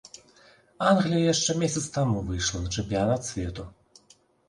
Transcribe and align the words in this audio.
Англія 0.91 1.19
яшчэ 1.33 1.51
месяц 1.65 1.85
таму 1.99 2.25
выйшла 2.33 2.65
на 2.65 2.75
чэмпіянат 2.75 3.21
свету. 3.33 3.71